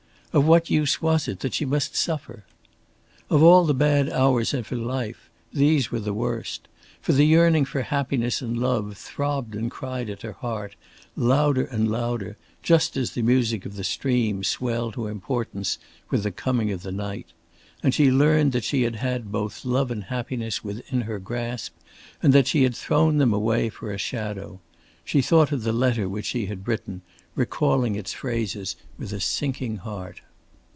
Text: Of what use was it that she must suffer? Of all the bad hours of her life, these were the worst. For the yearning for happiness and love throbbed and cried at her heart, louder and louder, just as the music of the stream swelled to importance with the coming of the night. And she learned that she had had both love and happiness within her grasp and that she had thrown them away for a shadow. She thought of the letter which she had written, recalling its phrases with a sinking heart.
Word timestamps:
Of 0.33 0.45
what 0.47 0.69
use 0.69 1.01
was 1.01 1.27
it 1.27 1.41
that 1.41 1.53
she 1.55 1.65
must 1.65 1.93
suffer? 1.97 2.45
Of 3.29 3.43
all 3.43 3.65
the 3.65 3.73
bad 3.73 4.09
hours 4.09 4.53
of 4.53 4.69
her 4.69 4.77
life, 4.77 5.29
these 5.51 5.91
were 5.91 5.99
the 5.99 6.13
worst. 6.13 6.69
For 7.01 7.11
the 7.11 7.25
yearning 7.25 7.65
for 7.65 7.81
happiness 7.81 8.41
and 8.41 8.57
love 8.57 8.95
throbbed 8.95 9.55
and 9.55 9.69
cried 9.69 10.09
at 10.09 10.21
her 10.21 10.31
heart, 10.31 10.77
louder 11.17 11.65
and 11.65 11.91
louder, 11.91 12.37
just 12.63 12.95
as 12.95 13.11
the 13.11 13.21
music 13.21 13.65
of 13.65 13.75
the 13.75 13.83
stream 13.83 14.41
swelled 14.45 14.93
to 14.93 15.07
importance 15.07 15.77
with 16.09 16.23
the 16.23 16.31
coming 16.31 16.71
of 16.71 16.81
the 16.81 16.93
night. 16.93 17.33
And 17.83 17.93
she 17.93 18.09
learned 18.09 18.53
that 18.53 18.63
she 18.63 18.83
had 18.83 18.95
had 18.95 19.33
both 19.33 19.65
love 19.65 19.91
and 19.91 20.05
happiness 20.05 20.63
within 20.63 21.01
her 21.01 21.19
grasp 21.19 21.73
and 22.23 22.31
that 22.31 22.47
she 22.47 22.63
had 22.63 22.73
thrown 22.77 23.17
them 23.17 23.33
away 23.33 23.67
for 23.67 23.91
a 23.91 23.97
shadow. 23.97 24.61
She 25.03 25.21
thought 25.21 25.51
of 25.51 25.63
the 25.63 25.73
letter 25.73 26.07
which 26.07 26.27
she 26.27 26.45
had 26.45 26.65
written, 26.65 27.01
recalling 27.33 27.95
its 27.95 28.13
phrases 28.13 28.75
with 28.99 29.11
a 29.13 29.19
sinking 29.19 29.77
heart. 29.77 30.21